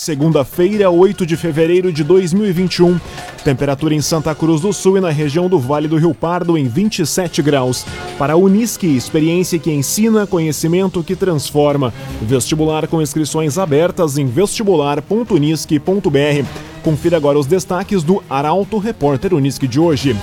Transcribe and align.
segunda-feira, 0.00 0.90
8 0.90 1.24
de 1.26 1.36
fevereiro 1.36 1.92
de 1.92 2.02
2021. 2.02 2.98
Temperatura 3.44 3.94
em 3.94 4.00
Santa 4.00 4.34
Cruz 4.34 4.62
do 4.62 4.72
Sul 4.72 4.96
e 4.96 5.00
na 5.00 5.10
região 5.10 5.46
do 5.46 5.58
Vale 5.58 5.86
do 5.86 5.98
Rio 5.98 6.14
Pardo 6.14 6.56
em 6.56 6.66
27 6.66 7.42
graus. 7.42 7.84
Para 8.18 8.32
a 8.32 8.36
Unisque, 8.36 8.86
experiência 8.86 9.58
que 9.58 9.70
ensina, 9.70 10.26
conhecimento 10.26 11.04
que 11.04 11.14
transforma. 11.14 11.92
Vestibular 12.22 12.88
com 12.88 13.02
inscrições 13.02 13.58
abertas 13.58 14.16
em 14.16 14.24
vestibular.unisque.br. 14.24 16.46
Confira 16.82 17.18
agora 17.18 17.38
os 17.38 17.46
destaques 17.46 18.02
do 18.02 18.22
Arauto 18.30 18.78
Repórter 18.78 19.34
Unisque 19.34 19.68
de 19.68 19.78
hoje. 19.78 20.16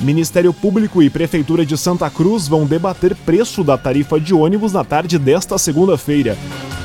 Ministério 0.00 0.54
Público 0.54 1.02
e 1.02 1.10
Prefeitura 1.10 1.66
de 1.66 1.76
Santa 1.76 2.08
Cruz 2.08 2.46
vão 2.46 2.64
debater 2.64 3.16
preço 3.16 3.64
da 3.64 3.76
tarifa 3.76 4.20
de 4.20 4.32
ônibus 4.32 4.72
na 4.72 4.84
tarde 4.84 5.18
desta 5.18 5.58
segunda-feira. 5.58 6.38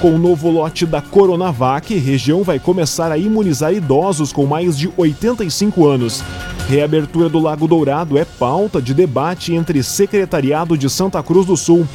Com 0.04 0.16
o 0.16 0.18
novo 0.18 0.52
lote 0.52 0.86
da 0.86 1.02
Coronavac, 1.02 1.98
região 1.98 2.44
vai 2.44 2.60
começar 2.60 3.10
a 3.10 3.18
imunizar 3.18 3.74
idosos 3.74 4.34
com 4.34 4.46
mais 4.46 4.78
de 4.78 4.92
85 4.98 5.88
anos. 5.88 6.22
Reabertura 6.68 7.30
do 7.30 7.40
Lago 7.40 7.70
Dourado 7.70 8.18
é 8.18 8.26
pauta 8.26 8.82
de 8.82 8.94
debate 8.94 9.54
entre 9.54 9.82
Secretariado 9.82 10.78
de 10.78 10.90
Santa 10.90 11.24
Cruz 11.24 11.46
do 11.46 11.56
Sul. 11.56 11.88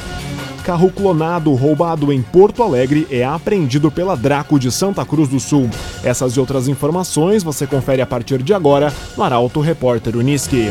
Carro 0.64 0.90
clonado 0.90 1.52
roubado 1.52 2.10
em 2.10 2.22
Porto 2.22 2.62
Alegre 2.62 3.06
é 3.10 3.26
apreendido 3.26 3.90
pela 3.90 4.16
Draco 4.16 4.58
de 4.58 4.72
Santa 4.72 5.04
Cruz 5.04 5.28
do 5.28 5.38
Sul. 5.38 5.68
Essas 6.02 6.32
e 6.32 6.40
outras 6.40 6.66
informações 6.66 7.42
você 7.42 7.66
confere 7.66 8.00
a 8.00 8.06
partir 8.06 8.42
de 8.42 8.54
agora 8.54 8.90
no 9.18 9.22
Arauto 9.22 9.60
Repórter 9.60 10.16
Uniski. 10.16 10.70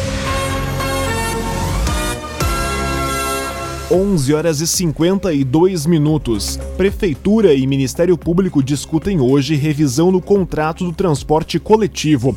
11 3.91 4.33
horas 4.33 4.61
e 4.61 4.67
52 4.67 5.85
minutos. 5.85 6.57
Prefeitura 6.77 7.53
e 7.53 7.67
Ministério 7.67 8.17
Público 8.17 8.63
discutem 8.63 9.19
hoje 9.19 9.55
revisão 9.55 10.09
no 10.09 10.21
contrato 10.21 10.85
do 10.85 10.93
transporte 10.93 11.59
coletivo. 11.59 12.33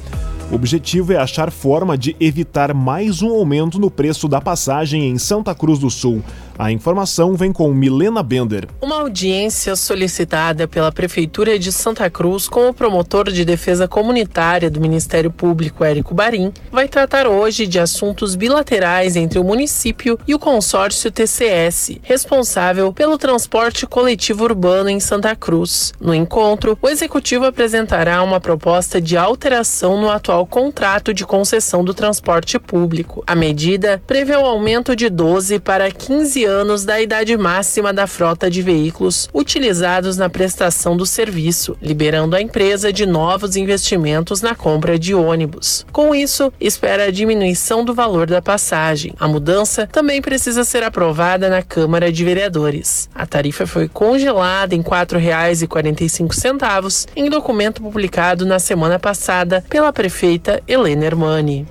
O 0.51 0.57
objetivo 0.57 1.13
é 1.13 1.17
achar 1.17 1.53
forma 1.53 1.97
de 1.97 2.17
evitar 2.19 2.75
mais 2.75 3.23
um 3.23 3.31
aumento 3.31 3.79
no 3.79 3.89
preço 3.89 4.27
da 4.27 4.41
passagem 4.41 5.09
em 5.09 5.17
Santa 5.17 5.55
Cruz 5.55 5.79
do 5.79 5.89
Sul. 5.91 6.25
A 6.57 6.71
informação 6.71 7.35
vem 7.35 7.53
com 7.53 7.73
Milena 7.75 8.23
Bender. 8.23 8.69
Uma 8.81 9.01
audiência 9.01 9.75
solicitada 9.75 10.69
pela 10.69 10.93
Prefeitura 10.93 11.59
de 11.59 11.73
Santa 11.73 12.09
Cruz 12.09 12.49
com 12.49 12.69
o 12.69 12.75
promotor 12.75 13.31
de 13.31 13.45
defesa 13.45 13.89
comunitária 13.89 14.71
do 14.71 14.81
Ministério 14.81 15.33
Público, 15.33 15.83
Érico 15.83 16.15
Barim, 16.15 16.53
vai 16.71 16.87
tratar 16.87 17.27
hoje 17.27 17.67
de 17.67 17.81
assuntos 17.81 18.37
bilaterais 18.37 19.17
entre 19.17 19.39
o 19.39 19.45
município 19.45 20.17
e 20.29 20.35
o 20.35 20.39
consórcio 20.39 21.11
TCS, 21.11 21.99
responsável 22.03 22.93
pelo 22.93 23.19
transporte 23.19 23.85
coletivo 23.85 24.45
urbano 24.45 24.89
em 24.89 25.01
Santa 25.01 25.35
Cruz. 25.35 25.93
No 26.01 26.15
encontro, 26.15 26.79
o 26.81 26.89
executivo 26.89 27.47
apresentará 27.47 28.23
uma 28.23 28.39
proposta 28.39 29.01
de 29.01 29.17
alteração 29.17 30.01
no 30.01 30.09
atual 30.09 30.47
contrato 30.47 31.13
de 31.13 31.27
concessão 31.27 31.83
do 31.83 31.93
transporte 31.93 32.61
público. 32.61 33.25
A 33.27 33.35
medida 33.35 34.01
prevê 34.07 34.37
o 34.37 34.47
aumento 34.47 34.95
de 34.95 35.11
12 35.11 35.59
para 35.59 35.91
15 35.91 36.44
anos 36.45 36.85
da 36.85 37.01
idade 37.01 37.37
máxima 37.37 37.93
da 37.93 38.07
frota 38.07 38.51
de 38.51 38.63
veículos 38.63 39.29
utilizados 39.33 40.17
na 40.17 40.29
prestação 40.29 40.97
do 40.97 41.07
serviço, 41.07 41.77
liberando 41.81 42.37
a 42.37 42.41
empresa 42.41 42.93
de 42.93 43.07
novos 43.07 43.57
investimentos 43.57 44.41
na 44.41 44.55
compra 44.55 44.99
de 44.99 45.15
ônibus. 45.15 45.87
Com 45.93 46.15
isso, 46.15 46.53
espera 46.61 47.05
a 47.05 47.11
diminuição 47.11 47.85
do 47.85 47.95
valor 47.95 48.27
da 48.27 48.41
passagem. 48.41 49.13
A 49.19 49.29
mudança 49.29 49.87
também 49.87 50.23
precisa 50.23 50.65
ser 50.65 50.83
aprovada 50.83 51.49
na 51.49 51.63
Câmara 51.63 52.13
de 52.13 52.25
Vereadores. 52.25 53.09
A 53.15 53.27
tarifa 53.27 53.67
foi 53.67 53.89
congelada 53.89 54.75
em 54.75 54.81
R$ 54.81 54.85
4,45 54.85 57.09
em 57.17 57.29
documento 57.29 57.83
publicado 57.83 58.47
na 58.47 58.59
semana 58.59 58.99
passada 58.99 59.65
pela 59.69 59.93
prefeita 59.93 60.63
Helena 60.67 61.05
Hermani. 61.05 61.67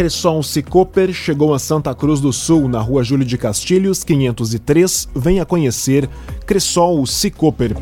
Cressol 0.00 0.42
Cicoper 0.42 1.12
chegou 1.12 1.52
a 1.52 1.58
Santa 1.58 1.94
Cruz 1.94 2.22
do 2.22 2.32
Sul, 2.32 2.70
na 2.70 2.80
rua 2.80 3.04
Júlio 3.04 3.26
de 3.26 3.36
Castilhos, 3.36 4.02
503. 4.02 5.10
Venha 5.14 5.44
conhecer 5.44 6.08
Cressol 6.46 7.04
Cicoper. 7.06 7.76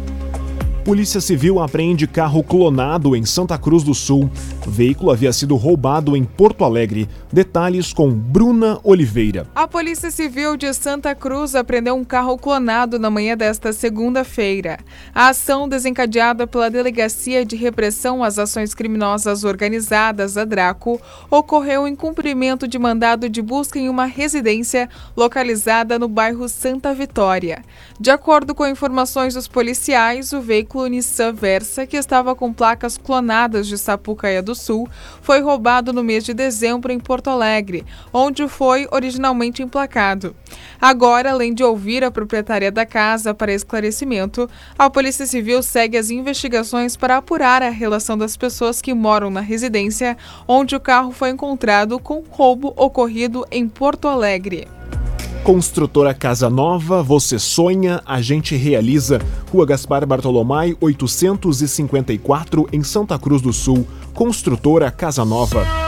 Polícia 0.89 1.21
Civil 1.21 1.61
apreende 1.61 2.07
carro 2.07 2.43
clonado 2.43 3.15
em 3.15 3.23
Santa 3.23 3.59
Cruz 3.59 3.83
do 3.85 3.93
Sul. 3.93 4.31
O 4.67 4.71
veículo 4.71 5.11
havia 5.11 5.31
sido 5.35 5.55
roubado 5.55 6.17
em 6.17 6.25
Porto 6.25 6.65
Alegre. 6.65 7.07
Detalhes 7.31 7.93
com 7.93 8.11
Bruna 8.11 8.81
Oliveira. 8.83 9.47
A 9.55 9.69
Polícia 9.69 10.11
Civil 10.11 10.57
de 10.57 10.73
Santa 10.73 11.15
Cruz 11.15 11.55
apreendeu 11.55 11.95
um 11.95 12.05
carro 12.05 12.39
clonado 12.39 12.99
na 12.99 13.11
manhã 13.11 13.37
desta 13.37 13.71
segunda-feira. 13.71 14.79
A 15.15 15.29
ação, 15.29 15.69
desencadeada 15.69 16.47
pela 16.47 16.71
Delegacia 16.71 17.45
de 17.45 17.55
Repressão 17.55 18.25
às 18.25 18.39
Ações 18.39 18.73
Criminosas 18.73 19.45
Organizadas, 19.45 20.39
a 20.39 20.47
DRACO, 20.47 20.99
ocorreu 21.31 21.87
em 21.87 21.95
cumprimento 21.95 22.67
de 22.67 22.79
mandado 22.79 23.29
de 23.29 23.43
busca 23.43 23.79
em 23.79 23.91
uma 23.91 24.07
residência 24.07 24.89
localizada 25.15 25.99
no 25.99 26.09
bairro 26.09 26.49
Santa 26.49 26.95
Vitória. 26.95 27.63
De 28.01 28.13
acordo 28.13 28.55
com 28.55 28.65
informações 28.65 29.35
dos 29.35 29.49
policiais, 29.49 30.33
o 30.33 30.41
veículo 30.41 30.87
Nissan 30.87 31.33
Versa, 31.33 31.85
que 31.85 31.97
estava 31.97 32.33
com 32.33 32.53
placas 32.53 32.97
clonadas 32.97 33.67
de 33.67 33.77
Sapucaia 33.77 34.41
do 34.41 34.55
Sul, 34.55 34.89
foi 35.21 35.41
roubado 35.41 35.93
no 35.93 36.05
mês 36.05 36.23
de 36.23 36.33
dezembro 36.33 36.93
em 36.93 37.01
Porto 37.01 37.29
Alegre, 37.29 37.85
onde 38.13 38.47
foi 38.47 38.87
originalmente 38.93 39.65
emplacado. 39.65 40.37
Agora, 40.81 41.33
além 41.33 41.53
de 41.53 41.65
ouvir 41.65 42.05
a 42.05 42.11
proprietária 42.11 42.71
da 42.71 42.87
casa 42.87 43.35
para 43.35 43.53
esclarecimento, 43.53 44.49
a 44.79 44.89
Polícia 44.89 45.27
Civil 45.27 45.61
segue 45.61 45.99
as 45.99 46.09
investigações 46.09 46.97
para 46.97 47.17
apurar 47.17 47.65
a 47.65 47.69
relação 47.69 48.17
das 48.17 48.37
pessoas 48.37 48.81
que 48.81 48.95
moram 48.95 49.29
na 49.29 49.41
residência 49.41 50.17
onde 50.47 50.77
o 50.77 50.81
carro 50.81 51.11
foi 51.11 51.31
encontrado 51.31 51.99
com 51.99 52.23
roubo 52.31 52.73
ocorrido 52.77 53.45
em 53.51 53.69
Porto 53.69 54.07
Alegre. 54.07 54.78
Construtora 55.45 56.13
Casa 56.13 56.51
Nova, 56.51 57.03
você 57.03 57.39
sonha, 57.39 58.03
a 58.05 58.21
gente 58.21 58.55
realiza. 58.55 59.21
Rua 59.51 59.65
Gaspar 59.65 60.07
Bartolomai, 60.07 60.77
854, 60.81 62.69
em 62.73 62.83
Santa 62.83 63.19
Cruz 63.19 63.41
do 63.41 63.53
Sul. 63.53 63.87
Construtora 64.13 64.91
Casa 64.91 65.25
Nova. 65.25 65.88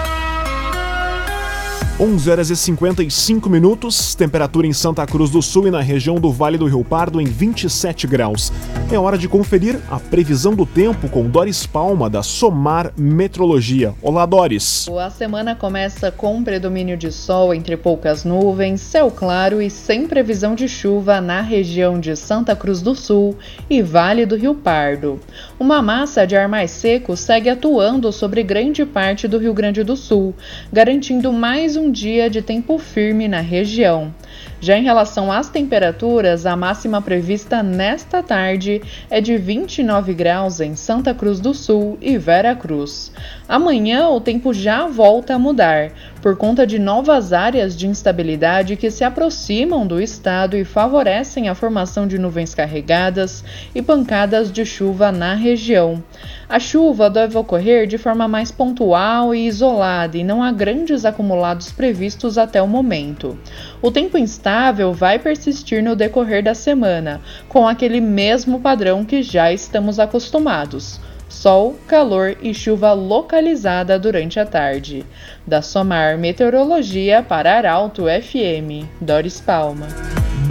11 2.02 2.30
horas 2.30 2.48
e 2.48 2.56
55 2.56 3.50
minutos, 3.50 4.14
temperatura 4.14 4.66
em 4.66 4.72
Santa 4.72 5.04
Cruz 5.04 5.28
do 5.28 5.42
Sul 5.42 5.68
e 5.68 5.70
na 5.70 5.82
região 5.82 6.14
do 6.18 6.32
Vale 6.32 6.56
do 6.56 6.64
Rio 6.64 6.82
Pardo 6.82 7.20
em 7.20 7.26
27 7.26 8.06
graus. 8.06 8.50
É 8.90 8.98
hora 8.98 9.18
de 9.18 9.28
conferir 9.28 9.78
a 9.90 10.00
previsão 10.00 10.54
do 10.54 10.64
tempo 10.64 11.10
com 11.10 11.28
Doris 11.28 11.66
Palma 11.66 12.08
da 12.08 12.22
Somar 12.22 12.90
Metrologia. 12.96 13.92
Olá, 14.00 14.24
Doris. 14.24 14.88
A 14.98 15.10
semana 15.10 15.54
começa 15.54 16.10
com 16.10 16.42
predomínio 16.42 16.96
de 16.96 17.12
sol 17.12 17.52
entre 17.52 17.76
poucas 17.76 18.24
nuvens, 18.24 18.80
céu 18.80 19.10
claro 19.10 19.60
e 19.60 19.68
sem 19.68 20.06
previsão 20.06 20.54
de 20.54 20.68
chuva 20.68 21.20
na 21.20 21.42
região 21.42 22.00
de 22.00 22.16
Santa 22.16 22.56
Cruz 22.56 22.80
do 22.80 22.94
Sul 22.94 23.36
e 23.68 23.82
Vale 23.82 24.24
do 24.24 24.36
Rio 24.36 24.54
Pardo. 24.54 25.20
Uma 25.58 25.82
massa 25.82 26.26
de 26.26 26.34
ar 26.34 26.48
mais 26.48 26.70
seco 26.70 27.14
segue 27.14 27.50
atuando 27.50 28.10
sobre 28.10 28.42
grande 28.42 28.86
parte 28.86 29.28
do 29.28 29.36
Rio 29.36 29.52
Grande 29.52 29.84
do 29.84 29.96
Sul, 29.98 30.34
garantindo 30.72 31.30
mais 31.30 31.76
um 31.76 31.89
dia 31.90 32.30
de 32.30 32.40
tempo 32.40 32.78
firme 32.78 33.28
na 33.28 33.40
região. 33.40 34.14
Já 34.62 34.76
em 34.76 34.82
relação 34.82 35.32
às 35.32 35.48
temperaturas, 35.48 36.44
a 36.44 36.54
máxima 36.54 37.00
prevista 37.00 37.62
nesta 37.62 38.22
tarde 38.22 38.82
é 39.08 39.18
de 39.18 39.38
29 39.38 40.12
graus 40.12 40.60
em 40.60 40.76
Santa 40.76 41.14
Cruz 41.14 41.40
do 41.40 41.54
Sul 41.54 41.96
e 41.98 42.18
Vera 42.18 42.54
Cruz. 42.54 43.10
Amanhã 43.48 44.08
o 44.08 44.20
tempo 44.20 44.52
já 44.52 44.86
volta 44.86 45.34
a 45.34 45.38
mudar, 45.38 45.92
por 46.20 46.36
conta 46.36 46.66
de 46.66 46.78
novas 46.78 47.32
áreas 47.32 47.74
de 47.74 47.86
instabilidade 47.86 48.76
que 48.76 48.90
se 48.90 49.02
aproximam 49.02 49.86
do 49.86 49.98
estado 49.98 50.58
e 50.58 50.64
favorecem 50.64 51.48
a 51.48 51.54
formação 51.54 52.06
de 52.06 52.18
nuvens 52.18 52.54
carregadas 52.54 53.42
e 53.74 53.80
pancadas 53.80 54.52
de 54.52 54.66
chuva 54.66 55.10
na 55.10 55.34
região. 55.34 56.04
A 56.46 56.58
chuva 56.58 57.08
deve 57.08 57.38
ocorrer 57.38 57.86
de 57.86 57.96
forma 57.96 58.28
mais 58.28 58.50
pontual 58.50 59.34
e 59.34 59.46
isolada 59.46 60.18
e 60.18 60.24
não 60.24 60.42
há 60.42 60.52
grandes 60.52 61.06
acumulados 61.06 61.72
previstos 61.72 62.36
até 62.36 62.60
o 62.60 62.68
momento. 62.68 63.38
O 63.80 63.90
tempo 63.90 64.18
instável 64.18 64.49
instável 64.50 64.92
vai 64.92 65.16
persistir 65.16 65.80
no 65.80 65.94
decorrer 65.94 66.42
da 66.42 66.54
semana, 66.54 67.20
com 67.48 67.68
aquele 67.68 68.00
mesmo 68.00 68.58
padrão 68.60 69.04
que 69.04 69.22
já 69.22 69.52
estamos 69.52 70.00
acostumados 70.00 71.00
sol, 71.28 71.78
calor 71.86 72.36
e 72.42 72.52
chuva 72.52 72.92
localizada 72.92 73.96
durante 73.96 74.40
a 74.40 74.44
tarde. 74.44 75.06
Da 75.46 75.62
Somar 75.62 76.18
Meteorologia 76.18 77.22
para 77.22 77.56
Arauto 77.56 78.06
FM, 78.06 78.84
Doris 79.00 79.40
Palma. 79.40 79.86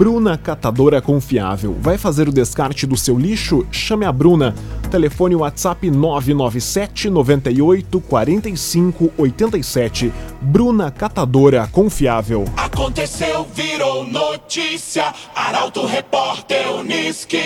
Bruna 0.00 0.38
Catadora 0.38 1.02
Confiável. 1.02 1.76
Vai 1.78 1.98
fazer 1.98 2.26
o 2.26 2.32
descarte 2.32 2.86
do 2.86 2.96
seu 2.96 3.18
lixo? 3.18 3.66
Chame 3.70 4.06
a 4.06 4.10
Bruna. 4.10 4.54
Telefone 4.90 5.36
WhatsApp 5.36 5.90
997 5.90 7.10
98 7.10 8.00
45 8.00 9.12
87. 9.18 10.10
Bruna 10.40 10.90
Catadora 10.90 11.68
Confiável. 11.70 12.46
Aconteceu, 12.56 13.46
virou 13.54 14.06
notícia. 14.06 15.12
Arauto 15.36 15.84
Repórter 15.84 16.72
Uniski. 16.76 17.36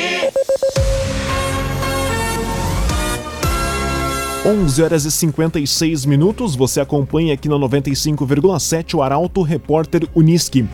11 4.46 4.80
horas 4.80 5.04
e 5.04 5.10
56 5.10 6.04
minutos, 6.04 6.54
você 6.54 6.80
acompanha 6.80 7.34
aqui 7.34 7.48
na 7.48 7.56
95,7 7.56 8.94
o 8.94 9.02
Arauto 9.02 9.42
Repórter 9.42 10.08
Uniski. 10.14 10.68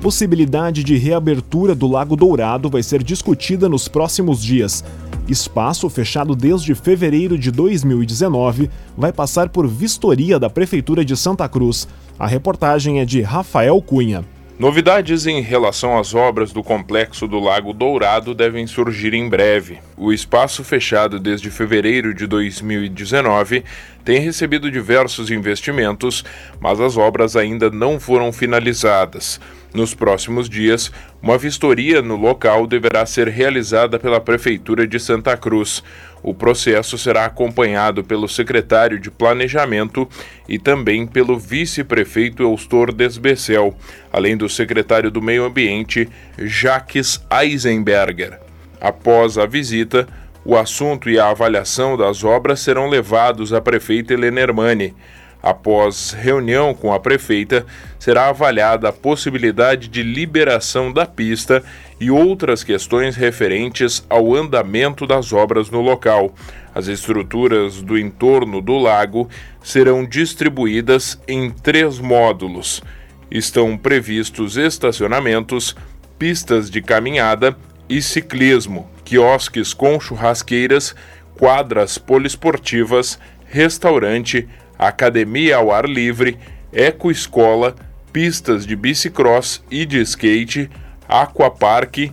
Possibilidade 0.00 0.82
de 0.82 0.96
reabertura 0.96 1.74
do 1.74 1.86
Lago 1.86 2.16
Dourado 2.16 2.70
vai 2.70 2.82
ser 2.82 3.02
discutida 3.02 3.68
nos 3.68 3.86
próximos 3.86 4.42
dias. 4.42 4.82
Espaço 5.28 5.90
fechado 5.90 6.34
desde 6.34 6.74
fevereiro 6.74 7.38
de 7.38 7.50
2019 7.50 8.70
vai 8.96 9.12
passar 9.12 9.50
por 9.50 9.68
vistoria 9.68 10.38
da 10.38 10.48
Prefeitura 10.48 11.04
de 11.04 11.14
Santa 11.14 11.46
Cruz. 11.50 11.86
A 12.18 12.26
reportagem 12.26 12.98
é 12.98 13.04
de 13.04 13.20
Rafael 13.20 13.80
Cunha. 13.82 14.24
Novidades 14.58 15.26
em 15.26 15.42
relação 15.42 15.98
às 15.98 16.14
obras 16.14 16.50
do 16.50 16.62
complexo 16.62 17.28
do 17.28 17.38
Lago 17.38 17.74
Dourado 17.74 18.34
devem 18.34 18.66
surgir 18.66 19.12
em 19.12 19.28
breve. 19.28 19.80
O 20.02 20.14
espaço 20.14 20.64
fechado 20.64 21.20
desde 21.20 21.50
fevereiro 21.50 22.14
de 22.14 22.26
2019 22.26 23.62
tem 24.02 24.18
recebido 24.18 24.70
diversos 24.70 25.30
investimentos, 25.30 26.24
mas 26.58 26.80
as 26.80 26.96
obras 26.96 27.36
ainda 27.36 27.70
não 27.70 28.00
foram 28.00 28.32
finalizadas. 28.32 29.38
Nos 29.74 29.92
próximos 29.92 30.48
dias, 30.48 30.90
uma 31.20 31.36
vistoria 31.36 32.00
no 32.00 32.16
local 32.16 32.66
deverá 32.66 33.04
ser 33.04 33.28
realizada 33.28 33.98
pela 33.98 34.22
Prefeitura 34.22 34.86
de 34.86 34.98
Santa 34.98 35.36
Cruz. 35.36 35.84
O 36.22 36.32
processo 36.32 36.96
será 36.96 37.26
acompanhado 37.26 38.02
pelo 38.02 38.26
secretário 38.26 38.98
de 38.98 39.10
Planejamento 39.10 40.08
e 40.48 40.58
também 40.58 41.06
pelo 41.06 41.38
vice-prefeito 41.38 42.42
Eustor 42.42 42.90
Desbecel, 42.90 43.76
além 44.10 44.34
do 44.34 44.48
secretário 44.48 45.10
do 45.10 45.20
Meio 45.20 45.44
Ambiente, 45.44 46.08
Jaques 46.38 47.22
Eisenberger. 47.30 48.48
Após 48.80 49.36
a 49.36 49.46
visita, 49.46 50.08
o 50.44 50.56
assunto 50.56 51.10
e 51.10 51.18
a 51.18 51.28
avaliação 51.28 51.96
das 51.96 52.24
obras 52.24 52.60
serão 52.60 52.88
levados 52.88 53.52
à 53.52 53.60
prefeita 53.60 54.14
Helena 54.14 54.40
Hermani. 54.40 54.94
Após 55.42 56.12
reunião 56.12 56.74
com 56.74 56.92
a 56.92 57.00
prefeita, 57.00 57.64
será 57.98 58.28
avaliada 58.28 58.88
a 58.88 58.92
possibilidade 58.92 59.88
de 59.88 60.02
liberação 60.02 60.92
da 60.92 61.06
pista 61.06 61.62
e 61.98 62.10
outras 62.10 62.62
questões 62.62 63.16
referentes 63.16 64.04
ao 64.08 64.34
andamento 64.34 65.06
das 65.06 65.32
obras 65.32 65.70
no 65.70 65.80
local. 65.80 66.34
As 66.74 66.88
estruturas 66.88 67.80
do 67.80 67.98
entorno 67.98 68.60
do 68.60 68.76
lago 68.76 69.28
serão 69.62 70.04
distribuídas 70.04 71.18
em 71.26 71.50
três 71.50 71.98
módulos. 71.98 72.82
Estão 73.30 73.78
previstos 73.78 74.56
estacionamentos, 74.56 75.74
pistas 76.18 76.70
de 76.70 76.82
caminhada 76.82 77.56
e 77.90 78.00
ciclismo, 78.00 78.88
quiosques 79.04 79.74
com 79.74 79.98
churrasqueiras, 79.98 80.94
quadras 81.36 81.98
poliesportivas, 81.98 83.18
restaurante, 83.46 84.48
academia 84.78 85.56
ao 85.56 85.72
ar 85.72 85.86
livre, 85.86 86.38
ecoescola, 86.72 87.74
pistas 88.12 88.64
de 88.64 88.76
bicicross 88.76 89.60
e 89.68 89.84
de 89.84 90.00
skate, 90.02 90.70
aquaparque, 91.08 92.12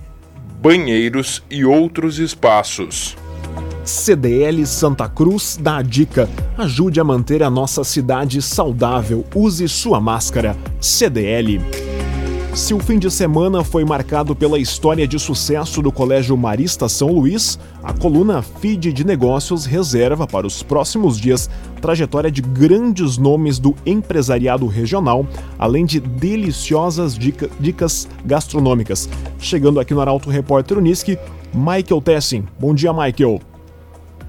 banheiros 0.59 1.44
e 1.50 1.63
outros 1.63 2.18
espaços. 2.18 3.15
CDL 3.85 4.65
Santa 4.65 5.07
Cruz 5.07 5.57
dá 5.62 5.77
a 5.77 5.81
dica: 5.83 6.27
ajude 6.57 7.00
a 7.00 7.03
manter 7.03 7.44
a 7.44 7.50
nossa 7.50 7.83
cidade 7.83 8.41
saudável. 8.41 9.23
Use 9.33 9.68
sua 9.69 10.01
máscara. 10.01 10.57
CDL. 10.81 11.62
Se 12.53 12.73
o 12.73 12.79
fim 12.79 12.97
de 12.97 13.11
semana 13.11 13.63
foi 13.63 13.85
marcado 13.85 14.35
pela 14.35 14.57
história 14.57 15.07
de 15.07 15.19
sucesso 15.19 15.81
do 15.81 15.91
Colégio 15.91 16.35
Marista 16.35 16.89
São 16.89 17.11
Luís, 17.11 17.59
a 17.83 17.94
coluna 17.94 18.41
Feed 18.41 18.91
de 18.91 19.05
Negócios 19.05 19.65
reserva 19.65 20.25
para 20.25 20.47
os 20.47 20.63
próximos 20.63 21.19
dias 21.19 21.49
trajetória 21.79 22.31
de 22.31 22.41
grandes 22.41 23.17
nomes 23.17 23.59
do 23.59 23.75
empresariado 23.85 24.65
regional, 24.65 25.25
além 25.59 25.85
de 25.85 25.99
deliciosas 25.99 27.17
dica, 27.17 27.49
dicas 27.59 28.07
gastronômicas. 28.25 29.07
Chegando 29.38 29.79
aqui 29.79 29.94
no 29.94 30.01
Arauto 30.01 30.29
Repórter 30.29 30.77
Uniski, 30.77 31.17
Michael 31.53 32.01
Tessin. 32.01 32.44
Bom 32.59 32.73
dia, 32.73 32.91
Michael. 32.91 33.39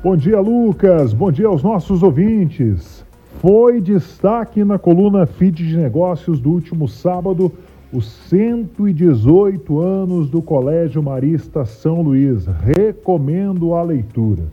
Bom 0.03 0.17
dia, 0.17 0.41
Lucas. 0.41 1.13
Bom 1.13 1.33
dia 1.33 1.49
aos 1.49 1.63
nossos 1.63 2.03
ouvintes. 2.03 3.05
Foi 3.41 3.81
destaque 3.81 4.65
na 4.65 4.79
coluna 4.79 5.27
Feed 5.27 5.67
de 5.67 5.77
Negócios 5.77 6.41
do 6.41 6.51
último 6.51 6.87
sábado 6.89 7.53
os 7.93 8.07
118 8.29 9.81
anos 9.81 10.29
do 10.29 10.43
Colégio 10.43 11.03
Marista 11.03 11.65
São 11.65 12.03
Luís. 12.03 12.47
Recomendo 12.47 13.73
a 13.75 13.83
leitura. 13.83 14.45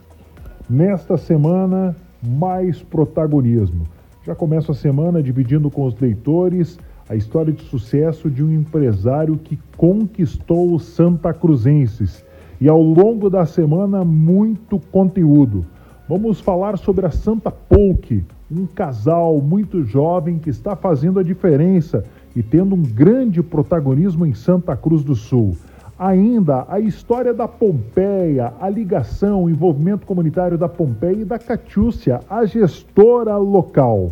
Nesta 0.70 1.18
semana, 1.18 1.96
mais 2.24 2.82
protagonismo. 2.82 3.84
Já 4.24 4.34
começo 4.34 4.72
a 4.72 4.76
semana 4.76 5.22
dividindo 5.22 5.70
com 5.70 5.86
os 5.86 6.00
leitores 6.00 6.80
a 7.08 7.16
história 7.16 7.52
de 7.52 7.62
sucesso 7.64 8.32
de 8.32 8.42
um 8.42 8.52
empresário 8.52 9.38
que 9.38 9.60
conquistou 9.78 10.74
os 10.74 10.86
Santa 10.86 11.34
Cruzenses. 11.34 12.24
E 12.60 12.70
ao 12.70 12.82
longo 12.82 13.30
da 13.30 13.46
semana, 13.46 14.06
muito 14.06 14.80
conteúdo. 14.92 15.66
Vamos 16.08 16.40
falar 16.40 16.78
sobre 16.78 17.06
a 17.06 17.12
Santa 17.12 17.52
Polk, 17.52 18.24
um 18.50 18.66
casal 18.66 19.40
muito 19.42 19.84
jovem 19.84 20.40
que 20.40 20.50
está 20.50 20.76
fazendo 20.76 21.20
a 21.20 21.24
diferença 21.24 22.06
e 22.36 22.44
tendo 22.44 22.76
um 22.76 22.82
grande 22.82 23.42
protagonismo 23.42 24.26
em 24.26 24.34
Santa 24.34 24.76
Cruz 24.76 25.04
do 25.04 25.16
Sul. 25.16 25.56
Ainda 25.98 26.66
a 26.68 26.78
história 26.78 27.34
da 27.34 27.48
Pompeia, 27.48 28.54
a 28.60 28.68
ligação, 28.68 29.46
o 29.46 29.50
envolvimento 29.50 30.06
comunitário 30.06 30.58
da 30.58 30.68
Pompeia 30.68 31.22
e 31.22 31.26
da 31.26 31.40
Catiúcia, 31.40 32.20
a 32.30 32.46
gestora 32.46 33.38
local. 33.38 34.12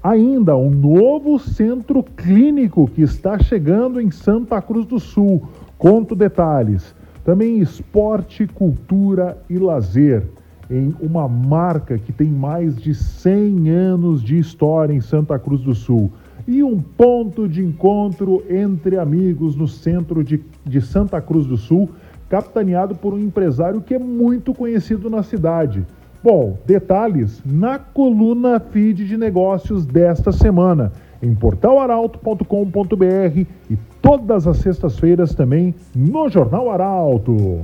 Ainda 0.00 0.56
um 0.56 0.70
novo 0.70 1.36
centro 1.40 2.04
clínico 2.04 2.86
que 2.86 3.02
está 3.02 3.40
chegando 3.40 4.00
em 4.00 4.08
Santa 4.08 4.62
Cruz 4.62 4.86
do 4.86 5.00
Sul. 5.00 5.48
Conto 5.76 6.14
detalhes. 6.14 6.94
Também 7.24 7.58
esporte, 7.58 8.46
cultura 8.46 9.36
e 9.50 9.58
lazer 9.58 10.22
em 10.70 10.94
uma 11.00 11.26
marca 11.26 11.98
que 11.98 12.12
tem 12.12 12.28
mais 12.28 12.76
de 12.76 12.94
100 12.94 13.68
anos 13.68 14.22
de 14.22 14.38
história 14.38 14.94
em 14.94 15.00
Santa 15.00 15.36
Cruz 15.40 15.60
do 15.60 15.74
Sul 15.74 16.12
e 16.46 16.62
um 16.62 16.80
ponto 16.80 17.48
de 17.48 17.64
encontro 17.64 18.42
entre 18.48 18.98
amigos 18.98 19.56
no 19.56 19.66
centro 19.66 20.22
de, 20.22 20.40
de 20.64 20.80
Santa 20.80 21.20
Cruz 21.20 21.46
do 21.46 21.56
Sul, 21.56 21.90
capitaneado 22.28 22.94
por 22.94 23.14
um 23.14 23.18
empresário 23.18 23.80
que 23.80 23.94
é 23.94 23.98
muito 23.98 24.54
conhecido 24.54 25.10
na 25.10 25.22
cidade. 25.22 25.84
Bom, 26.22 26.58
detalhes 26.66 27.42
na 27.44 27.78
coluna 27.78 28.58
feed 28.58 29.06
de 29.06 29.16
negócios 29.16 29.86
desta 29.86 30.32
semana, 30.32 30.92
em 31.22 31.34
portalaralto.com.br 31.34 33.46
e 33.70 33.76
todas 34.02 34.46
as 34.46 34.58
sextas-feiras 34.58 35.34
também 35.34 35.74
no 35.94 36.28
Jornal 36.28 36.70
Arauto. 36.70 37.60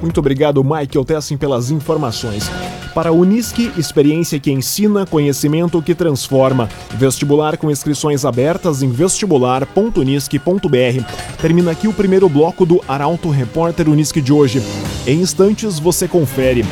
Muito 0.00 0.18
obrigado, 0.18 0.62
Michael 0.62 1.04
Tessin, 1.04 1.36
pelas 1.36 1.70
informações. 1.70 2.50
Para 2.94 3.10
a 3.10 3.12
Unisque, 3.12 3.70
experiência 3.76 4.40
que 4.40 4.50
ensina, 4.50 5.06
conhecimento 5.06 5.80
que 5.80 5.94
transforma. 5.94 6.68
Vestibular 6.94 7.56
com 7.56 7.70
inscrições 7.70 8.24
abertas 8.24 8.82
em 8.82 8.90
vestibular.unisque.br. 8.90 11.04
Termina 11.40 11.70
aqui 11.70 11.86
o 11.86 11.92
primeiro 11.92 12.28
bloco 12.28 12.66
do 12.66 12.82
Arauto 12.88 13.30
Repórter 13.30 13.88
Unisque 13.88 14.20
de 14.20 14.32
hoje. 14.32 14.60
Em 15.06 15.20
instantes 15.20 15.78
você 15.78 16.08
confere. 16.08 16.64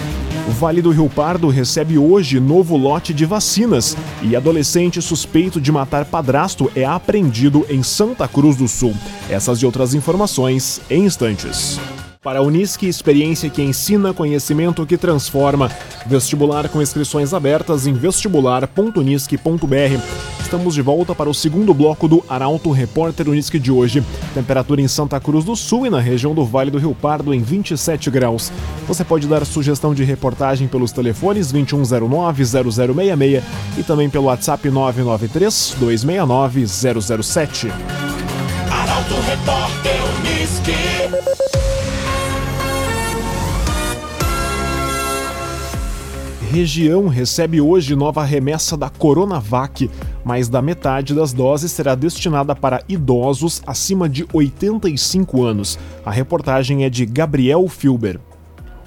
O 0.49 0.51
Vale 0.51 0.83
do 0.83 0.91
Rio 0.91 1.09
Pardo 1.09 1.49
recebe 1.49 1.97
hoje 1.99 2.41
novo 2.41 2.77
lote 2.77 3.15
de 3.15 3.25
vacinas 3.25 3.97
e 4.23 4.35
adolescente 4.35 5.01
suspeito 5.01 5.61
de 5.61 5.71
matar 5.71 6.05
padrasto 6.07 6.69
é 6.75 6.85
apreendido 6.85 7.65
em 7.69 7.81
Santa 7.83 8.27
Cruz 8.27 8.57
do 8.57 8.67
Sul. 8.67 8.95
Essas 9.31 9.59
e 9.59 9.67
outras 9.67 9.95
informações 9.95 10.81
em 10.91 11.05
instantes. 11.05 11.79
Para 12.23 12.41
a 12.41 12.43
Unisque, 12.43 12.89
experiência 12.89 13.49
que 13.49 13.63
ensina, 13.63 14.13
conhecimento 14.13 14.85
que 14.85 14.99
transforma. 14.99 15.71
Vestibular 16.09 16.69
com 16.71 16.81
inscrições 16.81 17.35
abertas 17.35 17.87
em 17.87 17.93
vestibular.unisque.br. 17.93 20.03
Estamos 20.41 20.75
de 20.75 20.81
volta 20.81 21.15
para 21.15 21.29
o 21.29 21.35
segundo 21.35 21.75
bloco 21.75 22.09
do 22.09 22.25
Arauto 22.27 22.71
Repórter 22.71 23.29
Unisque 23.29 23.59
de 23.59 23.71
hoje. 23.71 24.03
Temperatura 24.33 24.81
em 24.81 24.89
Santa 24.89 25.21
Cruz 25.21 25.45
do 25.45 25.55
Sul 25.55 25.85
e 25.85 25.91
na 25.91 26.01
região 26.01 26.35
do 26.35 26.47
Vale 26.47 26.71
do 26.71 26.79
Rio 26.79 26.95
Pardo 26.95 27.35
em 27.35 27.43
27 27.43 28.11
graus. 28.11 28.51
Você 28.87 29.05
pode 29.05 29.29
dar 29.29 29.45
sugestão 29.45 29.95
de 29.95 30.03
reportagem 30.03 30.67
pelos 30.67 30.93
telefones 30.93 31.53
2109-0066 31.53 33.43
e 33.77 33.83
também 33.83 34.09
pelo 34.09 34.25
WhatsApp 34.25 34.67
993-269-007. 34.71 37.71
Arauto 38.71 39.15
Repórter 39.27 40.01
Unisque. 40.21 41.48
Região 46.49 47.09
recebe 47.09 47.61
hoje 47.61 47.95
nova 47.95 48.25
remessa 48.25 48.75
da 48.75 48.89
Coronavac. 48.89 49.91
Mais 50.25 50.49
da 50.49 50.63
metade 50.63 51.15
das 51.15 51.35
doses 51.35 51.71
será 51.71 51.95
destinada 51.95 52.57
para 52.57 52.83
idosos 52.89 53.63
acima 53.67 54.09
de 54.09 54.27
85 54.33 55.45
anos. 55.45 55.79
A 56.07 56.11
reportagem 56.11 56.85
é 56.85 56.91
de 56.91 57.05
Gabriel 57.05 57.69
Filber. 57.69 58.19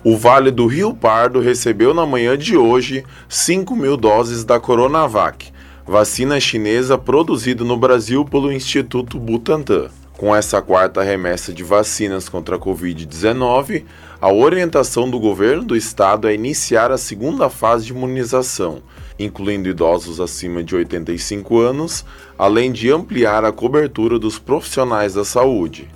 O 0.04 0.18
Vale 0.18 0.50
do 0.50 0.66
Rio 0.66 0.96
Pardo 0.96 1.40
recebeu 1.40 1.94
na 1.94 2.04
manhã 2.04 2.36
de 2.36 2.58
hoje 2.58 3.04
5 3.30 3.76
mil 3.76 3.96
doses 3.96 4.44
da 4.44 4.60
Coronavac, 4.60 5.54
vacina 5.86 6.40
chinesa 6.40 6.98
produzida 6.98 7.64
no 7.64 7.78
Brasil 7.78 8.26
pelo 8.26 8.52
Instituto 8.52 9.20
Butantan. 9.20 9.90
Com 10.18 10.36
essa 10.36 10.62
quarta 10.62 11.04
remessa 11.04 11.54
de 11.54 11.64
vacinas 11.64 12.28
contra 12.28 12.56
a 12.56 12.60
Covid-19, 12.60 13.84
a 14.22 14.32
orientação 14.32 15.10
do 15.10 15.20
governo 15.20 15.64
do 15.64 15.76
estado 15.76 16.28
é 16.28 16.36
iniciar 16.36 16.92
a 16.92 16.98
segunda 16.98 17.50
fase 17.50 17.86
de 17.86 17.92
imunização, 17.92 18.84
incluindo 19.18 19.68
idosos 19.68 20.20
acima 20.20 20.64
de 20.64 20.76
85 20.76 21.58
anos, 21.58 22.06
além 22.38 22.72
de 22.72 22.92
ampliar 22.92 23.44
a 23.44 23.52
cobertura 23.52 24.20
dos 24.20 24.38
profissionais 24.38 25.16
da 25.16 25.26
saúde. 25.26 25.90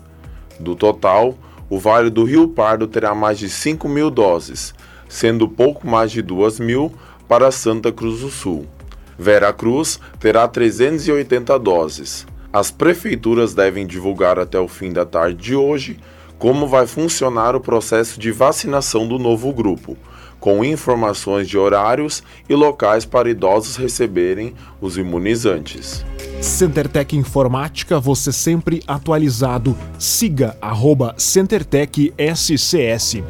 Do 0.59 0.75
total, 0.75 1.37
o 1.69 1.77
Vale 1.77 2.09
do 2.09 2.23
Rio 2.23 2.47
Pardo 2.47 2.87
terá 2.87 3.13
mais 3.13 3.37
de 3.37 3.47
5 3.47 3.87
mil 3.87 4.09
doses, 4.09 4.73
sendo 5.07 5.47
pouco 5.47 5.87
mais 5.87 6.11
de 6.11 6.23
2 6.23 6.59
mil 6.59 6.91
para 7.27 7.51
Santa 7.51 7.91
Cruz 7.91 8.21
do 8.21 8.31
Sul. 8.31 8.65
Vera 9.19 9.53
Cruz 9.53 9.99
terá 10.19 10.47
380 10.47 11.59
doses. 11.59 12.25
As 12.51 12.71
prefeituras 12.71 13.53
devem 13.53 13.85
divulgar 13.85 14.39
até 14.39 14.59
o 14.59 14.67
fim 14.67 14.91
da 14.91 15.05
tarde 15.05 15.43
de 15.43 15.55
hoje 15.55 15.99
como 16.37 16.67
vai 16.67 16.85
funcionar 16.85 17.55
o 17.55 17.61
processo 17.61 18.19
de 18.19 18.31
vacinação 18.31 19.07
do 19.07 19.17
novo 19.17 19.53
grupo, 19.53 19.97
com 20.39 20.63
informações 20.63 21.47
de 21.47 21.57
horários 21.57 22.21
e 22.47 22.53
locais 22.53 23.05
para 23.05 23.29
idosos 23.29 23.75
receberem 23.75 24.53
os 24.79 24.97
imunizantes. 24.97 26.05
CenterTech 26.41 27.15
Informática, 27.15 27.99
você 27.99 28.31
sempre 28.31 28.83
atualizado. 28.85 29.75
Siga 29.97 30.55
arroba 30.61 31.15
CenterTech 31.17 32.13
SCS. 32.17 33.23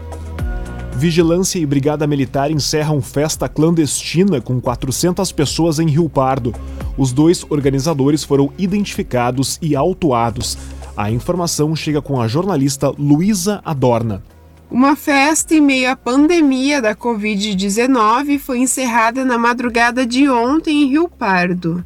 Vigilância 0.97 1.59
e 1.59 1.65
Brigada 1.65 2.07
Militar 2.07 2.49
encerram 2.49 3.01
festa 3.01 3.49
clandestina 3.49 4.39
com 4.39 4.61
400 4.61 5.31
pessoas 5.33 5.77
em 5.77 5.87
Rio 5.87 6.09
Pardo. 6.09 6.53
Os 6.97 7.11
dois 7.11 7.45
organizadores 7.49 8.23
foram 8.23 8.51
identificados 8.57 9.59
e 9.61 9.75
autuados. 9.75 10.57
A 10.97 11.11
informação 11.11 11.75
chega 11.75 12.01
com 12.01 12.21
a 12.21 12.27
jornalista 12.27 12.89
Luísa 12.89 13.61
Adorna. 13.65 14.23
Uma 14.71 14.95
festa 14.95 15.53
em 15.53 15.61
meio 15.61 15.91
à 15.91 15.95
pandemia 15.95 16.81
da 16.81 16.95
Covid-19 16.95 18.39
foi 18.39 18.59
encerrada 18.59 19.25
na 19.25 19.37
madrugada 19.37 20.05
de 20.05 20.29
ontem 20.29 20.83
em 20.83 20.89
Rio 20.89 21.09
Pardo. 21.09 21.85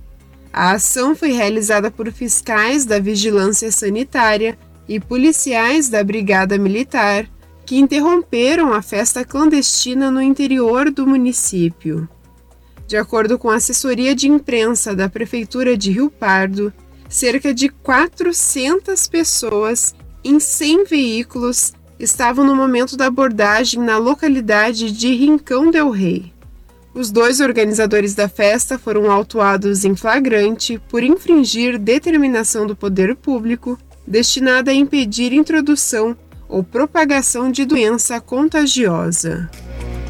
A 0.53 0.71
ação 0.71 1.15
foi 1.15 1.31
realizada 1.31 1.89
por 1.89 2.11
fiscais 2.11 2.85
da 2.85 2.99
Vigilância 2.99 3.71
Sanitária 3.71 4.57
e 4.87 4.99
policiais 4.99 5.89
da 5.89 6.03
Brigada 6.03 6.57
Militar, 6.57 7.27
que 7.65 7.77
interromperam 7.77 8.73
a 8.73 8.81
festa 8.81 9.25
clandestina 9.25 10.09
no 10.09 10.21
interior 10.21 10.89
do 10.91 11.05
município. 11.05 12.07
De 12.87 12.97
acordo 12.97 13.37
com 13.37 13.49
a 13.49 13.55
assessoria 13.55 14.15
de 14.15 14.27
imprensa 14.27 14.95
da 14.95 15.07
Prefeitura 15.07 15.77
de 15.77 15.91
Rio 15.91 16.09
Pardo, 16.09 16.73
cerca 17.09 17.53
de 17.53 17.69
400 17.69 19.07
pessoas 19.07 19.95
em 20.23 20.39
100 20.39 20.85
veículos 20.85 21.73
estavam 21.99 22.45
no 22.45 22.55
momento 22.55 22.95
da 22.95 23.07
abordagem 23.07 23.81
na 23.81 23.97
localidade 23.97 24.91
de 24.91 25.13
Rincão 25.13 25.69
del 25.69 25.89
Rei. 25.89 26.31
Os 26.93 27.11
dois 27.11 27.39
organizadores 27.39 28.15
da 28.15 28.29
festa 28.29 28.79
foram 28.79 29.11
autuados 29.11 29.85
em 29.85 29.95
flagrante 29.95 30.81
por 30.89 31.03
infringir 31.03 31.77
determinação 31.77 32.65
do 32.65 32.75
poder 32.75 33.15
público 33.15 33.77
destinada 34.07 34.71
a 34.71 34.73
impedir 34.73 35.33
introdução 35.33 36.15
ou 36.47 36.63
propagação 36.63 37.51
de 37.51 37.63
doença 37.63 38.19
contagiosa. 38.19 39.49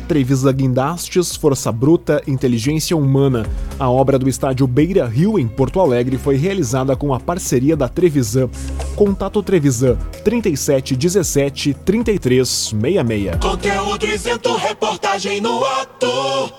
Trevisa 0.10 0.52
Guindastes, 0.52 1.36
Força 1.36 1.72
Bruta, 1.72 2.20
Inteligência 2.26 2.98
Humana. 2.98 3.46
A 3.78 3.92
obra 3.92 4.18
do 4.18 4.28
estádio 4.28 4.66
Beira 4.66 5.06
Rio, 5.06 5.38
em 5.38 5.48
Porto 5.48 5.80
Alegre, 5.80 6.18
foi 6.18 6.36
realizada 6.36 6.96
com 6.96 7.14
a 7.14 7.20
parceria 7.20 7.78
da 7.78 7.88
Trevisan. 7.88 8.50
Contato 8.96 9.44
Trevisan 9.44 10.00
3717 10.24 11.76
3366. 11.86 13.38
Conteúdo 13.40 14.08
isento, 14.08 14.56
reportagem 14.56 15.40
no 15.40 15.64
ato. 15.64 16.08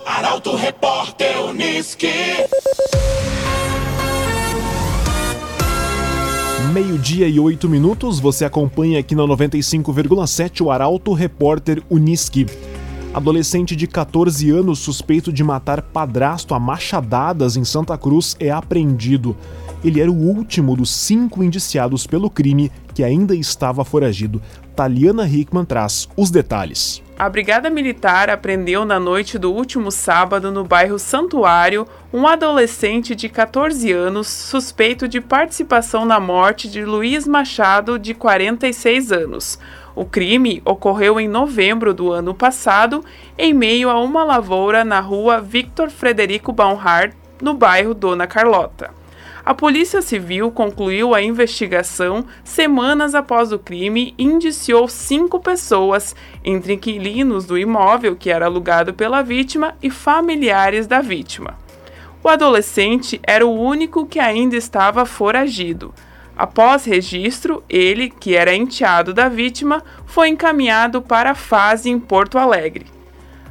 Arauto 0.06 0.54
Repórter 0.54 1.44
Unisque. 1.44 2.06
Meio-dia 6.72 7.26
e 7.26 7.40
oito 7.40 7.68
minutos, 7.68 8.20
você 8.20 8.44
acompanha 8.44 9.00
aqui 9.00 9.16
na 9.16 9.24
95,7 9.24 10.64
o 10.64 10.70
Arauto 10.70 11.12
Repórter 11.12 11.82
Unisque. 11.90 12.46
Adolescente 13.12 13.74
de 13.74 13.88
14 13.88 14.52
anos 14.52 14.78
suspeito 14.78 15.32
de 15.32 15.42
matar 15.42 15.82
padrasto 15.82 16.54
a 16.54 16.60
machadadas 16.60 17.56
em 17.56 17.64
Santa 17.64 17.98
Cruz 17.98 18.36
é 18.38 18.52
apreendido. 18.52 19.36
Ele 19.82 20.00
era 20.00 20.10
o 20.10 20.14
último 20.14 20.76
dos 20.76 20.90
cinco 20.90 21.42
indiciados 21.42 22.06
pelo 22.06 22.30
crime 22.30 22.70
que 22.94 23.02
ainda 23.02 23.34
estava 23.34 23.84
foragido. 23.84 24.40
Taliana 24.76 25.26
Hickman 25.26 25.64
traz 25.64 26.08
os 26.16 26.30
detalhes. 26.30 27.02
A 27.18 27.28
Brigada 27.28 27.68
Militar 27.68 28.30
apreendeu 28.30 28.84
na 28.84 29.00
noite 29.00 29.38
do 29.38 29.52
último 29.52 29.90
sábado 29.90 30.52
no 30.52 30.64
bairro 30.64 30.98
Santuário 30.98 31.88
um 32.12 32.26
adolescente 32.28 33.16
de 33.16 33.28
14 33.28 33.90
anos 33.90 34.28
suspeito 34.28 35.08
de 35.08 35.20
participação 35.20 36.04
na 36.04 36.20
morte 36.20 36.70
de 36.70 36.84
Luiz 36.84 37.26
Machado, 37.26 37.98
de 37.98 38.14
46 38.14 39.10
anos. 39.10 39.58
O 39.94 40.04
crime 40.04 40.62
ocorreu 40.64 41.18
em 41.18 41.28
novembro 41.28 41.92
do 41.92 42.12
ano 42.12 42.32
passado, 42.34 43.04
em 43.36 43.52
meio 43.52 43.90
a 43.90 44.00
uma 44.00 44.22
lavoura 44.22 44.84
na 44.84 45.00
rua 45.00 45.40
Victor 45.40 45.90
Frederico 45.90 46.52
Baumhard, 46.52 47.14
no 47.42 47.54
bairro 47.54 47.94
Dona 47.94 48.26
Carlota. 48.26 48.90
A 49.44 49.54
Polícia 49.54 50.02
Civil 50.02 50.50
concluiu 50.50 51.14
a 51.14 51.22
investigação 51.22 52.24
semanas 52.44 53.14
após 53.14 53.52
o 53.52 53.58
crime 53.58 54.14
e 54.16 54.24
indiciou 54.24 54.86
cinco 54.86 55.40
pessoas, 55.40 56.14
entre 56.44 56.74
inquilinos 56.74 57.46
do 57.46 57.58
imóvel 57.58 58.14
que 58.14 58.30
era 58.30 58.46
alugado 58.46 58.92
pela 58.92 59.22
vítima 59.22 59.74
e 59.82 59.90
familiares 59.90 60.86
da 60.86 61.00
vítima. 61.00 61.58
O 62.22 62.28
adolescente 62.28 63.18
era 63.22 63.46
o 63.46 63.58
único 63.58 64.04
que 64.04 64.18
ainda 64.18 64.54
estava 64.54 65.06
foragido. 65.06 65.94
Após 66.40 66.86
registro, 66.86 67.62
ele, 67.68 68.08
que 68.08 68.34
era 68.34 68.54
enteado 68.54 69.12
da 69.12 69.28
vítima, 69.28 69.84
foi 70.06 70.30
encaminhado 70.30 71.02
para 71.02 71.32
a 71.32 71.34
fase 71.34 71.90
em 71.90 72.00
Porto 72.00 72.38
Alegre. 72.38 72.86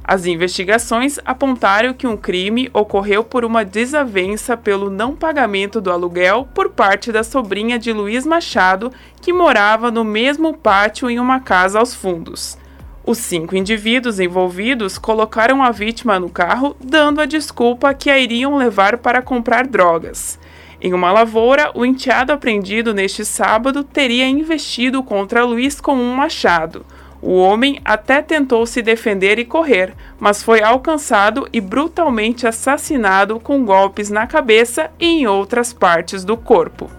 As 0.03 0.25
investigações 0.25 1.19
apontaram 1.23 1.93
que 1.93 2.07
um 2.07 2.17
crime 2.17 2.67
ocorreu 2.73 3.23
por 3.23 3.45
uma 3.45 3.63
desavença 3.63 4.57
pelo 4.57 4.89
não 4.89 5.15
pagamento 5.15 5.79
do 5.79 5.91
aluguel 5.91 6.49
por 6.51 6.71
parte 6.71 7.11
da 7.11 7.23
sobrinha 7.23 7.77
de 7.77 7.93
Luiz 7.93 8.25
Machado, 8.25 8.91
que 9.21 9.31
morava 9.31 9.91
no 9.91 10.03
mesmo 10.03 10.57
pátio 10.57 11.11
em 11.11 11.19
uma 11.19 11.39
casa 11.39 11.77
aos 11.77 11.93
fundos. 11.93 12.57
Os 13.05 13.19
cinco 13.19 13.55
indivíduos 13.55 14.19
envolvidos 14.19 14.97
colocaram 14.97 15.61
a 15.61 15.69
vítima 15.69 16.19
no 16.19 16.27
carro, 16.27 16.75
dando 16.83 17.21
a 17.21 17.27
desculpa 17.27 17.93
que 17.93 18.09
a 18.09 18.17
iriam 18.17 18.57
levar 18.57 18.97
para 18.97 19.21
comprar 19.21 19.67
drogas. 19.67 20.39
Em 20.81 20.93
uma 20.93 21.11
lavoura, 21.11 21.71
o 21.75 21.85
enteado 21.85 22.31
apreendido 22.31 22.93
neste 22.93 23.25
sábado 23.25 23.83
teria 23.83 24.27
investido 24.27 25.03
contra 25.03 25.43
Luiz 25.43 25.81
com 25.81 25.93
um 25.93 26.13
machado. 26.13 26.85
O 27.21 27.35
homem 27.35 27.81
até 27.83 28.21
tentou 28.21 28.65
se 28.65 28.81
defender 28.81 29.37
e 29.39 29.45
correr, 29.45 29.93
mas 30.17 30.41
foi 30.41 30.63
alcançado 30.63 31.49
e 31.51 31.59
brutalmente 31.59 32.47
assassinado 32.47 33.41
com 33.41 33.65
golpes 33.65 34.09
na 34.09 34.25
cabeça 34.25 34.89
e 34.97 35.05
em 35.05 35.27
outras 35.27 35.73
partes 35.73 36.23
do 36.23 36.37
corpo. 36.37 36.89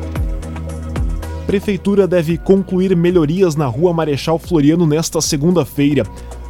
Prefeitura 1.46 2.08
deve 2.08 2.36
concluir 2.36 2.96
melhorias 2.96 3.54
na 3.54 3.66
Rua 3.66 3.92
Marechal 3.92 4.36
Floriano 4.36 4.84
nesta 4.84 5.20
segunda-feira. 5.20 6.02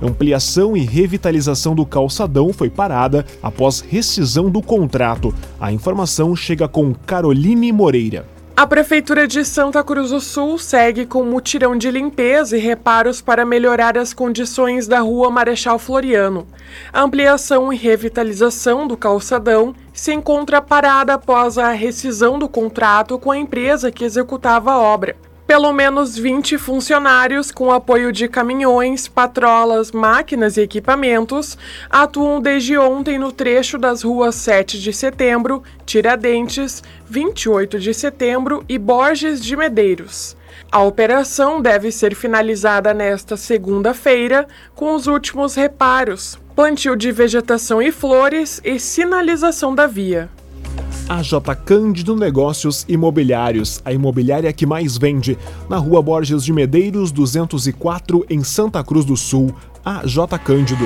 Ampliação 0.02 0.74
e 0.74 0.80
revitalização 0.80 1.74
do 1.74 1.84
calçadão 1.84 2.50
foi 2.50 2.70
parada 2.70 3.26
após 3.42 3.80
rescisão 3.80 4.48
do 4.48 4.62
contrato. 4.62 5.34
A 5.60 5.70
informação 5.70 6.34
chega 6.34 6.66
com 6.66 6.94
Caroline 6.94 7.70
Moreira. 7.72 8.26
A 8.56 8.66
Prefeitura 8.66 9.28
de 9.28 9.44
Santa 9.44 9.84
Cruz 9.84 10.08
do 10.08 10.18
Sul 10.18 10.58
segue 10.58 11.04
com 11.04 11.22
mutirão 11.24 11.76
de 11.76 11.90
limpeza 11.90 12.56
e 12.56 12.60
reparos 12.60 13.20
para 13.20 13.44
melhorar 13.44 13.98
as 13.98 14.14
condições 14.14 14.88
da 14.88 15.00
rua 15.00 15.30
Marechal 15.30 15.78
Floriano. 15.78 16.46
A 16.90 17.02
ampliação 17.02 17.70
e 17.70 17.76
revitalização 17.76 18.88
do 18.88 18.96
calçadão 18.96 19.74
se 19.96 20.12
encontra 20.12 20.60
parada 20.60 21.14
após 21.14 21.56
a 21.56 21.72
rescisão 21.72 22.38
do 22.38 22.48
contrato 22.48 23.18
com 23.18 23.30
a 23.30 23.38
empresa 23.38 23.90
que 23.90 24.04
executava 24.04 24.70
a 24.70 24.78
obra. 24.78 25.16
Pelo 25.46 25.72
menos 25.72 26.18
20 26.18 26.58
funcionários, 26.58 27.52
com 27.52 27.70
apoio 27.70 28.10
de 28.10 28.26
caminhões, 28.26 29.06
patrolas, 29.06 29.92
máquinas 29.92 30.56
e 30.56 30.62
equipamentos, 30.62 31.56
atuam 31.88 32.40
desde 32.40 32.76
ontem 32.76 33.16
no 33.16 33.30
trecho 33.30 33.78
das 33.78 34.02
ruas 34.02 34.34
7 34.34 34.80
de 34.80 34.92
setembro, 34.92 35.62
Tiradentes, 35.84 36.82
28 37.08 37.78
de 37.78 37.94
setembro 37.94 38.64
e 38.68 38.76
Borges 38.76 39.40
de 39.40 39.56
Medeiros. 39.56 40.36
A 40.72 40.82
operação 40.82 41.62
deve 41.62 41.92
ser 41.92 42.16
finalizada 42.16 42.92
nesta 42.92 43.36
segunda-feira, 43.36 44.48
com 44.74 44.96
os 44.96 45.06
últimos 45.06 45.54
reparos, 45.54 46.36
plantio 46.56 46.96
de 46.96 47.12
vegetação 47.12 47.80
e 47.80 47.92
flores 47.92 48.60
e 48.64 48.80
sinalização 48.80 49.72
da 49.72 49.86
via. 49.86 50.28
A 51.08 51.23
J 51.23 51.54
Cândido 51.54 52.16
Negócios 52.16 52.85
Imobiliários, 52.88 53.80
a 53.85 53.92
imobiliária 53.92 54.52
que 54.52 54.66
mais 54.66 54.99
vende, 54.99 55.38
na 55.68 55.76
Rua 55.76 56.02
Borges 56.02 56.42
de 56.42 56.52
Medeiros, 56.52 57.12
204, 57.12 58.26
em 58.28 58.42
Santa 58.42 58.82
Cruz 58.82 59.04
do 59.04 59.16
Sul. 59.16 59.54
A 59.85 60.04
J 60.04 60.37
Cândido. 60.38 60.85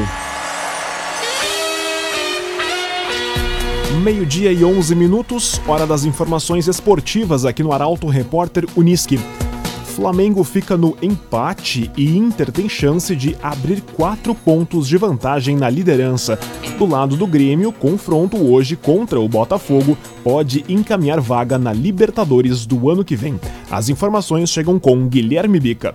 Meio-dia 4.02 4.52
e 4.52 4.64
11 4.64 4.94
minutos, 4.94 5.60
hora 5.66 5.86
das 5.86 6.04
informações 6.04 6.68
esportivas 6.68 7.44
aqui 7.44 7.62
no 7.62 7.72
Arauto 7.72 8.06
Repórter 8.06 8.66
Uniski. 8.76 9.18
Flamengo 9.90 10.44
fica 10.44 10.76
no 10.76 10.96
empate 11.02 11.90
e 11.96 12.16
Inter 12.16 12.52
tem 12.52 12.68
chance 12.68 13.14
de 13.16 13.36
abrir 13.42 13.80
quatro 13.80 14.34
pontos 14.34 14.86
de 14.86 14.96
vantagem 14.96 15.56
na 15.56 15.68
liderança. 15.68 16.38
Do 16.78 16.86
lado 16.86 17.16
do 17.16 17.26
Grêmio, 17.26 17.72
confronto 17.72 18.38
hoje 18.38 18.76
contra 18.76 19.20
o 19.20 19.28
Botafogo 19.28 19.98
pode 20.22 20.64
encaminhar 20.68 21.20
vaga 21.20 21.58
na 21.58 21.72
Libertadores 21.72 22.64
do 22.64 22.88
ano 22.88 23.04
que 23.04 23.16
vem. 23.16 23.38
As 23.68 23.88
informações 23.88 24.48
chegam 24.48 24.78
com 24.78 25.08
Guilherme 25.08 25.58
Bica. 25.58 25.94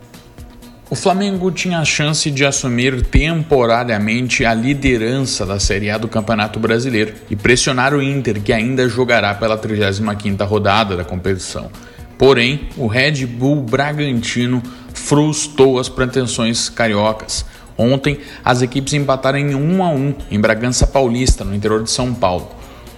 O 0.90 0.96
Flamengo 0.96 1.50
tinha 1.50 1.80
a 1.80 1.86
chance 1.86 2.30
de 2.30 2.46
assumir 2.46 3.02
temporariamente 3.08 4.46
a 4.46 4.54
liderança 4.54 5.46
da 5.46 5.58
Série 5.58 5.90
A 5.90 5.98
do 5.98 6.08
Campeonato 6.08 6.60
Brasileiro 6.60 7.14
e 7.30 7.36
pressionar 7.36 7.94
o 7.94 8.04
Inter, 8.04 8.40
que 8.42 8.54
ainda 8.54 8.88
jogará 8.88 9.34
pela 9.34 9.58
35ª 9.58 10.46
rodada 10.46 10.96
da 10.96 11.04
competição. 11.04 11.72
Porém, 12.18 12.70
o 12.78 12.88
Red 12.88 13.26
Bull 13.26 13.62
Bragantino 13.62 14.62
frustrou 14.94 15.80
as 15.80 15.90
pretensões 15.90 16.70
cariocas. 16.70 17.46
Ontem, 17.78 18.20
as 18.44 18.62
equipes 18.62 18.94
empataram 18.94 19.38
em 19.38 19.54
1 19.54 19.84
a 19.84 19.90
1 19.90 20.16
em 20.32 20.40
Bragança 20.40 20.88
Paulista, 20.88 21.44
no 21.44 21.54
interior 21.54 21.84
de 21.84 21.92
São 21.92 22.14
Paulo. 22.14 22.50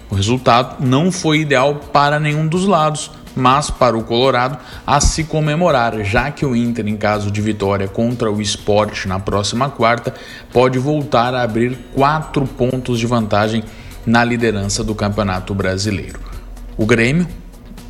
O 0.09 0.15
resultado 0.15 0.85
não 0.85 1.11
foi 1.11 1.39
ideal 1.39 1.75
para 1.91 2.19
nenhum 2.19 2.47
dos 2.47 2.65
lados, 2.65 3.11
mas 3.35 3.69
para 3.69 3.97
o 3.97 4.03
Colorado 4.03 4.57
a 4.85 4.99
se 4.99 5.23
comemorar, 5.23 6.03
já 6.03 6.31
que 6.31 6.45
o 6.45 6.55
Inter, 6.55 6.87
em 6.87 6.95
caso 6.95 7.29
de 7.29 7.41
vitória 7.41 7.87
contra 7.87 8.31
o 8.31 8.41
Sport 8.41 9.05
na 9.05 9.19
próxima 9.19 9.69
quarta, 9.69 10.13
pode 10.53 10.79
voltar 10.79 11.35
a 11.35 11.43
abrir 11.43 11.77
quatro 11.93 12.45
pontos 12.45 12.99
de 12.99 13.05
vantagem 13.05 13.63
na 14.05 14.23
liderança 14.23 14.83
do 14.83 14.95
Campeonato 14.95 15.53
Brasileiro. 15.53 16.19
O 16.77 16.85
Grêmio 16.85 17.27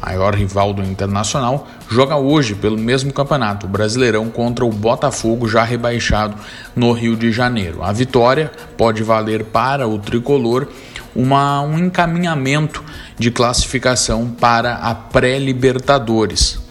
maior 0.01 0.35
rival 0.35 0.73
do 0.73 0.83
Internacional, 0.83 1.67
joga 1.89 2.15
hoje 2.15 2.55
pelo 2.55 2.77
mesmo 2.77 3.11
campeonato, 3.13 3.65
o 3.65 3.69
Brasileirão, 3.69 4.29
contra 4.29 4.65
o 4.65 4.69
Botafogo, 4.69 5.47
já 5.47 5.63
rebaixado 5.63 6.35
no 6.75 6.91
Rio 6.91 7.15
de 7.15 7.31
Janeiro. 7.31 7.83
A 7.83 7.91
vitória 7.91 8.51
pode 8.77 9.03
valer 9.03 9.45
para 9.45 9.87
o 9.87 9.97
tricolor 9.97 10.67
uma, 11.15 11.61
um 11.61 11.79
encaminhamento 11.79 12.83
de 13.17 13.31
classificação 13.31 14.29
para 14.29 14.75
a 14.75 14.93
pré-Libertadores, 14.93 16.66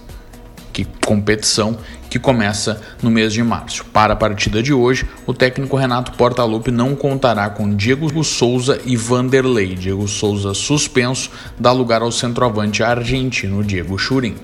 que 0.76 0.86
competição 1.06 1.78
que 2.10 2.18
começa 2.18 2.82
no 3.02 3.10
mês 3.10 3.32
de 3.32 3.42
março. 3.42 3.82
Para 3.86 4.12
a 4.12 4.16
partida 4.16 4.62
de 4.62 4.74
hoje, 4.74 5.06
o 5.26 5.32
técnico 5.32 5.74
Renato 5.74 6.12
Portaluppi 6.12 6.70
não 6.70 6.94
contará 6.94 7.48
com 7.48 7.74
Diego 7.74 8.22
Souza 8.22 8.78
e 8.84 8.94
Vanderlei. 8.94 9.74
Diego 9.74 10.06
Souza 10.06 10.52
suspenso 10.52 11.30
dá 11.58 11.72
lugar 11.72 12.02
ao 12.02 12.12
centroavante 12.12 12.82
argentino 12.82 13.64
Diego 13.64 13.96
Churin. 13.96 14.34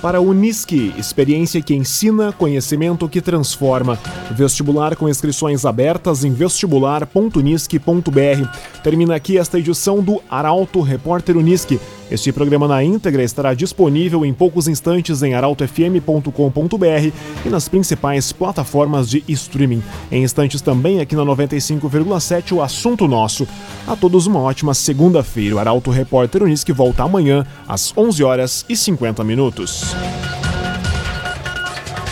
Para 0.00 0.20
o 0.20 0.28
Unisque, 0.28 0.94
experiência 0.96 1.60
que 1.60 1.74
ensina, 1.74 2.32
conhecimento 2.32 3.08
que 3.08 3.20
transforma. 3.20 3.98
Vestibular 4.30 4.94
com 4.94 5.08
inscrições 5.08 5.64
abertas 5.64 6.22
em 6.22 6.32
vestibular.unisque.br. 6.32 8.80
Termina 8.84 9.16
aqui 9.16 9.36
esta 9.36 9.58
edição 9.58 10.00
do 10.00 10.22
Arauto 10.30 10.80
Repórter 10.82 11.36
Unisque. 11.36 11.80
Este 12.10 12.32
programa 12.32 12.66
na 12.66 12.82
íntegra 12.82 13.22
estará 13.22 13.52
disponível 13.54 14.24
em 14.24 14.32
poucos 14.32 14.66
instantes 14.66 15.22
em 15.22 15.34
arautofm.com.br 15.34 17.12
e 17.44 17.48
nas 17.48 17.68
principais 17.68 18.32
plataformas 18.32 19.08
de 19.10 19.22
streaming. 19.28 19.82
Em 20.10 20.22
instantes 20.22 20.62
também 20.62 21.00
aqui 21.00 21.14
na 21.14 21.22
95,7 21.22 22.52
o 22.52 22.62
assunto 22.62 23.06
nosso. 23.06 23.46
A 23.86 23.94
todos 23.94 24.26
uma 24.26 24.40
ótima 24.40 24.72
segunda-feira. 24.74 25.56
O 25.56 25.58
Arauto 25.58 25.90
Repórter 25.90 26.42
Unisque 26.42 26.72
volta 26.72 27.02
amanhã 27.02 27.46
às 27.66 27.92
11 27.96 28.24
horas 28.24 28.64
e 28.68 28.76
50 28.76 29.22
minutos. 29.22 29.94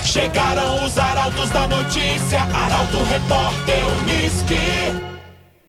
Chegaram 0.05 0.85
os 0.85 0.97
arautos 0.97 1.51
da 1.51 1.67
notícia, 1.67 2.41
Arauto 2.41 2.99
Repórter 3.05 3.83
Unisque. 4.03 5.16